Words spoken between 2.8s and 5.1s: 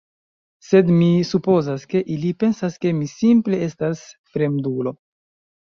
ke mi simple estas fremdulo.